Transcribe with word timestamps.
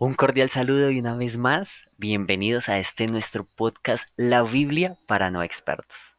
Un 0.00 0.14
cordial 0.14 0.48
saludo 0.48 0.92
y 0.92 1.00
una 1.00 1.16
vez 1.16 1.38
más, 1.38 1.88
bienvenidos 1.96 2.68
a 2.68 2.78
este 2.78 3.08
nuestro 3.08 3.42
podcast 3.42 4.08
La 4.14 4.44
Biblia 4.44 4.96
para 5.08 5.28
no 5.32 5.42
expertos. 5.42 6.16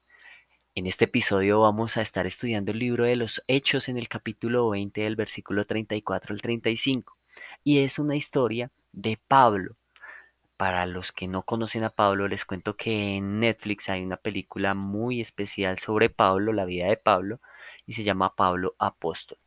En 0.75 0.85
este 0.85 1.05
episodio 1.05 1.61
vamos 1.61 1.95
a 1.95 2.01
estar 2.01 2.27
estudiando 2.27 2.73
el 2.73 2.79
libro 2.79 3.05
de 3.05 3.15
los 3.15 3.41
Hechos 3.47 3.87
en 3.87 3.97
el 3.97 4.09
capítulo 4.09 4.67
20 4.67 4.99
del 4.99 5.15
versículo 5.15 5.63
34 5.63 6.33
al 6.33 6.41
35 6.41 7.17
y 7.63 7.77
es 7.77 7.99
una 7.99 8.17
historia 8.17 8.69
de 8.91 9.17
Pablo. 9.29 9.77
Para 10.57 10.85
los 10.85 11.13
que 11.13 11.29
no 11.29 11.43
conocen 11.43 11.85
a 11.85 11.89
Pablo, 11.89 12.27
les 12.27 12.43
cuento 12.43 12.75
que 12.75 13.15
en 13.15 13.39
Netflix 13.39 13.87
hay 13.87 14.03
una 14.03 14.17
película 14.17 14.73
muy 14.73 15.21
especial 15.21 15.79
sobre 15.79 16.09
Pablo, 16.09 16.51
la 16.51 16.65
vida 16.65 16.87
de 16.87 16.97
Pablo, 16.97 17.39
y 17.87 17.93
se 17.93 18.03
llama 18.03 18.35
Pablo 18.35 18.75
Apóstol. 18.77 19.37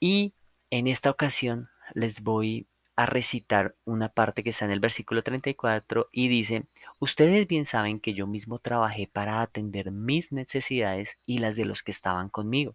Y 0.00 0.34
en 0.70 0.88
esta 0.88 1.08
ocasión 1.08 1.68
les 1.94 2.24
voy 2.24 2.66
a 2.98 3.06
recitar 3.06 3.76
una 3.84 4.08
parte 4.08 4.42
que 4.42 4.50
está 4.50 4.64
en 4.64 4.72
el 4.72 4.80
versículo 4.80 5.22
34 5.22 6.08
y 6.10 6.26
dice, 6.26 6.66
ustedes 6.98 7.46
bien 7.46 7.64
saben 7.64 8.00
que 8.00 8.12
yo 8.12 8.26
mismo 8.26 8.58
trabajé 8.58 9.06
para 9.06 9.40
atender 9.40 9.92
mis 9.92 10.32
necesidades 10.32 11.16
y 11.24 11.38
las 11.38 11.54
de 11.54 11.64
los 11.64 11.84
que 11.84 11.92
estaban 11.92 12.28
conmigo. 12.28 12.74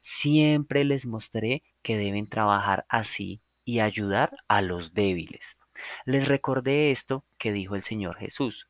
Siempre 0.00 0.84
les 0.84 1.06
mostré 1.06 1.64
que 1.82 1.96
deben 1.96 2.28
trabajar 2.28 2.86
así 2.88 3.42
y 3.64 3.80
ayudar 3.80 4.36
a 4.46 4.62
los 4.62 4.94
débiles. 4.94 5.58
Les 6.04 6.28
recordé 6.28 6.92
esto 6.92 7.24
que 7.36 7.50
dijo 7.50 7.74
el 7.74 7.82
Señor 7.82 8.16
Jesús. 8.16 8.68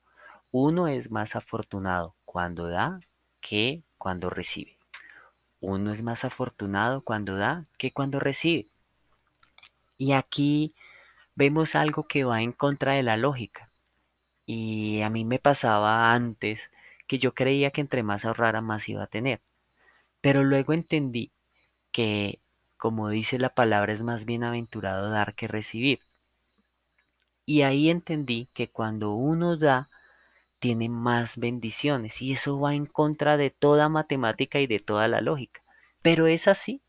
Uno 0.51 0.89
es 0.89 1.11
más 1.11 1.37
afortunado 1.37 2.17
cuando 2.25 2.67
da 2.67 2.99
que 3.43 3.83
cuando 3.99 4.31
recibe. 4.31 4.79
Uno 5.61 5.93
es 5.93 6.03
más 6.03 6.25
afortunado 6.25 7.03
cuando 7.03 7.37
da 7.37 7.63
que 7.77 7.93
cuando 7.93 8.21
recibe. 8.21 8.71
Y 9.99 10.13
aquí 10.13 10.75
vemos 11.35 11.75
algo 11.75 12.07
que 12.09 12.25
va 12.25 12.43
en 12.43 12.53
contra 12.53 12.93
de 12.95 13.03
la 13.03 13.17
lógica. 13.17 13.71
Y 14.47 15.03
a 15.03 15.11
mí 15.11 15.25
me 15.25 15.39
pasaba 15.39 16.15
antes 16.15 16.61
que 17.07 17.19
yo 17.19 17.35
creía 17.35 17.71
que 17.71 17.81
entre 17.81 18.03
más 18.03 18.25
ahorrara 18.25 18.61
más 18.61 18.89
iba 18.89 19.05
a 19.05 19.09
tener. 19.09 19.41
Pero 20.21 20.45
luego 20.45 20.73
entendí 20.73 21.33
que, 21.93 22.41
como 22.77 23.09
dice 23.11 23.39
la 23.39 23.55
palabra, 23.55 23.93
es 23.93 24.03
más 24.03 24.25
bienaventurado 24.25 25.11
dar 25.11 25.35
que 25.35 25.49
recibir. 25.49 26.01
Y 27.47 27.63
ahí 27.63 27.91
entendí 27.91 28.49
que 28.55 28.71
cuando 28.71 29.15
uno 29.15 29.57
da, 29.57 29.89
tiene 30.61 30.89
más 30.89 31.39
bendiciones. 31.39 32.23
Y 32.23 32.33
eso 32.33 32.61
va 32.61 32.75
en 32.75 32.87
contra 32.87 33.37
de 33.37 33.51
toda 33.51 33.89
matemática 33.89 34.61
y 34.61 34.67
de 34.67 34.81
toda 34.81 35.09
la 35.09 35.21
lógica. 35.21 35.63
Pero 36.03 36.27
es 36.27 36.49
así. 36.49 36.83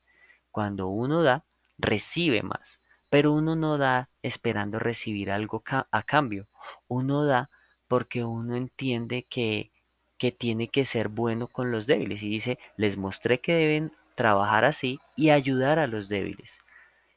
Cuando 0.51 0.87
uno 0.87 1.23
da, 1.23 1.45
recibe 1.77 2.43
más. 2.43 2.81
Pero 3.09 3.33
uno 3.33 3.55
no 3.55 3.77
da 3.77 4.09
esperando 4.21 4.79
recibir 4.79 5.31
algo 5.31 5.63
a 5.91 6.03
cambio. 6.03 6.47
Uno 6.87 7.25
da 7.25 7.49
porque 7.87 8.23
uno 8.23 8.55
entiende 8.55 9.23
que, 9.23 9.71
que 10.17 10.31
tiene 10.31 10.67
que 10.67 10.85
ser 10.85 11.07
bueno 11.09 11.47
con 11.47 11.71
los 11.71 11.87
débiles. 11.87 12.21
Y 12.21 12.29
dice, 12.29 12.59
les 12.77 12.97
mostré 12.97 13.39
que 13.39 13.53
deben 13.53 13.91
trabajar 14.15 14.65
así 14.65 14.99
y 15.15 15.29
ayudar 15.29 15.79
a 15.79 15.87
los 15.87 16.09
débiles. 16.09 16.59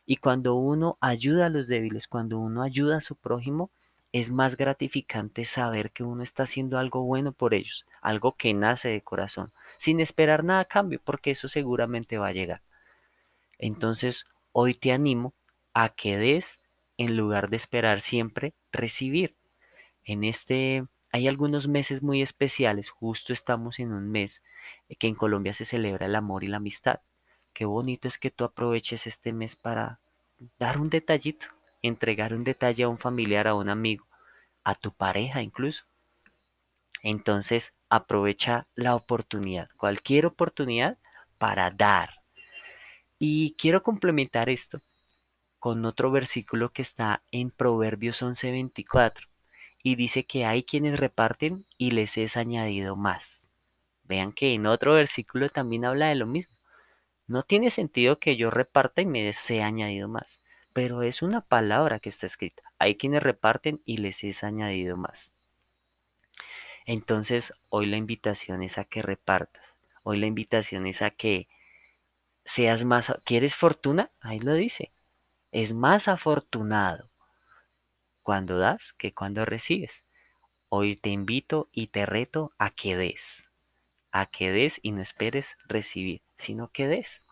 Y 0.06 0.16
cuando 0.16 0.54
uno 0.54 0.98
ayuda 1.00 1.46
a 1.46 1.50
los 1.50 1.68
débiles, 1.68 2.08
cuando 2.08 2.38
uno 2.38 2.62
ayuda 2.62 2.96
a 2.96 3.00
su 3.00 3.16
prójimo, 3.16 3.70
es 4.12 4.30
más 4.30 4.56
gratificante 4.56 5.44
saber 5.44 5.90
que 5.90 6.04
uno 6.04 6.22
está 6.22 6.42
haciendo 6.42 6.78
algo 6.78 7.02
bueno 7.02 7.32
por 7.32 7.54
ellos, 7.54 7.86
algo 8.02 8.32
que 8.36 8.52
nace 8.52 8.90
de 8.90 9.00
corazón, 9.00 9.52
sin 9.78 10.00
esperar 10.00 10.44
nada 10.44 10.60
a 10.60 10.64
cambio, 10.66 11.00
porque 11.02 11.30
eso 11.30 11.48
seguramente 11.48 12.18
va 12.18 12.28
a 12.28 12.32
llegar. 12.32 12.62
Entonces, 13.58 14.26
hoy 14.52 14.74
te 14.74 14.92
animo 14.92 15.32
a 15.74 15.90
que 15.90 16.16
des 16.16 16.60
en 16.96 17.16
lugar 17.16 17.50
de 17.50 17.56
esperar 17.56 18.00
siempre 18.00 18.54
recibir. 18.70 19.36
En 20.04 20.24
este 20.24 20.84
hay 21.10 21.28
algunos 21.28 21.68
meses 21.68 22.02
muy 22.02 22.22
especiales, 22.22 22.90
justo 22.90 23.32
estamos 23.32 23.78
en 23.78 23.92
un 23.92 24.10
mes 24.10 24.42
eh, 24.88 24.96
que 24.96 25.08
en 25.08 25.14
Colombia 25.14 25.52
se 25.52 25.66
celebra 25.66 26.06
el 26.06 26.14
amor 26.14 26.42
y 26.44 26.48
la 26.48 26.56
amistad. 26.56 27.00
Qué 27.52 27.66
bonito 27.66 28.08
es 28.08 28.18
que 28.18 28.30
tú 28.30 28.44
aproveches 28.44 29.06
este 29.06 29.32
mes 29.32 29.56
para 29.56 30.00
dar 30.58 30.78
un 30.78 30.88
detallito, 30.88 31.46
entregar 31.82 32.32
un 32.32 32.44
detalle 32.44 32.84
a 32.84 32.88
un 32.88 32.98
familiar, 32.98 33.46
a 33.46 33.54
un 33.54 33.68
amigo, 33.68 34.06
a 34.64 34.74
tu 34.74 34.90
pareja 34.90 35.42
incluso. 35.42 35.84
Entonces 37.02 37.74
aprovecha 37.90 38.66
la 38.74 38.94
oportunidad, 38.94 39.68
cualquier 39.76 40.24
oportunidad 40.24 40.98
para 41.36 41.70
dar. 41.70 42.22
Y 43.18 43.54
quiero 43.58 43.82
complementar 43.82 44.48
esto 44.48 44.80
con 45.62 45.84
otro 45.84 46.10
versículo 46.10 46.72
que 46.72 46.82
está 46.82 47.22
en 47.30 47.52
Proverbios 47.52 48.20
11:24 48.20 49.28
y 49.80 49.94
dice 49.94 50.24
que 50.24 50.44
hay 50.44 50.64
quienes 50.64 50.98
reparten 50.98 51.66
y 51.78 51.92
les 51.92 52.18
es 52.18 52.36
añadido 52.36 52.96
más. 52.96 53.48
Vean 54.02 54.32
que 54.32 54.54
en 54.54 54.66
otro 54.66 54.94
versículo 54.94 55.48
también 55.48 55.84
habla 55.84 56.08
de 56.08 56.16
lo 56.16 56.26
mismo. 56.26 56.56
No 57.28 57.44
tiene 57.44 57.70
sentido 57.70 58.18
que 58.18 58.36
yo 58.36 58.50
reparta 58.50 59.02
y 59.02 59.06
me 59.06 59.32
sea 59.34 59.66
añadido 59.66 60.08
más, 60.08 60.42
pero 60.72 61.04
es 61.04 61.22
una 61.22 61.42
palabra 61.42 62.00
que 62.00 62.08
está 62.08 62.26
escrita. 62.26 62.64
Hay 62.80 62.96
quienes 62.96 63.22
reparten 63.22 63.82
y 63.84 63.98
les 63.98 64.24
es 64.24 64.42
añadido 64.42 64.96
más. 64.96 65.36
Entonces, 66.86 67.54
hoy 67.68 67.86
la 67.86 67.98
invitación 67.98 68.64
es 68.64 68.78
a 68.78 68.84
que 68.84 69.00
repartas. 69.00 69.76
Hoy 70.02 70.18
la 70.18 70.26
invitación 70.26 70.88
es 70.88 71.02
a 71.02 71.10
que 71.10 71.46
seas 72.44 72.84
más... 72.84 73.14
¿Quieres 73.24 73.54
fortuna? 73.54 74.10
Ahí 74.20 74.40
lo 74.40 74.54
dice 74.54 74.90
es 75.52 75.74
más 75.74 76.08
afortunado 76.08 77.10
cuando 78.22 78.58
das 78.58 78.94
que 78.94 79.12
cuando 79.12 79.44
recibes. 79.44 80.04
Hoy 80.70 80.96
te 80.96 81.10
invito 81.10 81.68
y 81.70 81.88
te 81.88 82.06
reto 82.06 82.52
a 82.56 82.70
que 82.70 82.96
des, 82.96 83.46
a 84.10 84.24
que 84.26 84.50
des 84.50 84.80
y 84.82 84.92
no 84.92 85.02
esperes 85.02 85.56
recibir, 85.66 86.22
sino 86.38 86.68
que 86.68 86.88
des, 86.88 87.22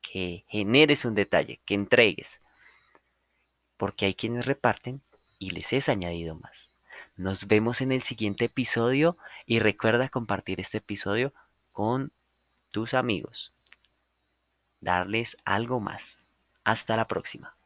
que 0.00 0.44
generes 0.48 1.04
un 1.04 1.16
detalle, 1.16 1.60
que 1.64 1.74
entregues, 1.74 2.40
porque 3.76 4.06
hay 4.06 4.14
quienes 4.14 4.46
reparten 4.46 5.02
y 5.40 5.50
les 5.50 5.72
es 5.72 5.88
añadido 5.88 6.36
más. 6.36 6.70
Nos 7.16 7.48
vemos 7.48 7.80
en 7.80 7.90
el 7.90 8.02
siguiente 8.02 8.44
episodio 8.44 9.16
y 9.44 9.58
recuerda 9.58 10.08
compartir 10.08 10.60
este 10.60 10.78
episodio 10.78 11.34
con 11.72 12.12
tus 12.70 12.94
amigos. 12.94 13.52
Darles 14.80 15.36
algo 15.44 15.80
más. 15.80 16.21
Hasta 16.64 16.96
la 16.96 17.06
próxima. 17.06 17.56